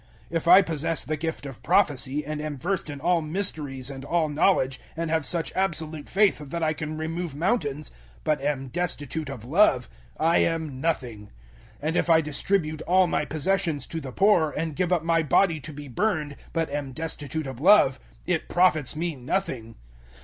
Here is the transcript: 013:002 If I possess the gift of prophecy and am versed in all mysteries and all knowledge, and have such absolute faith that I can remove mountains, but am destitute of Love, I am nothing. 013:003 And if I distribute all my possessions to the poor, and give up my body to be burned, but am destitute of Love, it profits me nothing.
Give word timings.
013:002 0.31 0.37
If 0.37 0.47
I 0.47 0.61
possess 0.63 1.03
the 1.03 1.15
gift 1.15 1.45
of 1.45 1.61
prophecy 1.61 2.25
and 2.25 2.41
am 2.41 2.57
versed 2.57 2.89
in 2.89 2.99
all 2.99 3.21
mysteries 3.21 3.91
and 3.91 4.03
all 4.03 4.29
knowledge, 4.29 4.79
and 4.97 5.11
have 5.11 5.27
such 5.27 5.53
absolute 5.55 6.09
faith 6.09 6.39
that 6.39 6.63
I 6.63 6.73
can 6.73 6.97
remove 6.97 7.35
mountains, 7.35 7.91
but 8.23 8.41
am 8.41 8.69
destitute 8.69 9.29
of 9.29 9.45
Love, 9.45 9.87
I 10.19 10.39
am 10.39 10.81
nothing. 10.81 11.27
013:003 11.83 11.83
And 11.83 11.95
if 11.97 12.09
I 12.09 12.19
distribute 12.19 12.81
all 12.87 13.05
my 13.05 13.25
possessions 13.25 13.85
to 13.85 14.01
the 14.01 14.11
poor, 14.11 14.49
and 14.57 14.75
give 14.75 14.91
up 14.91 15.03
my 15.03 15.21
body 15.21 15.59
to 15.59 15.71
be 15.71 15.87
burned, 15.87 16.35
but 16.51 16.71
am 16.71 16.93
destitute 16.93 17.45
of 17.45 17.61
Love, 17.61 17.99
it 18.25 18.49
profits 18.49 18.95
me 18.95 19.15
nothing. 19.15 19.75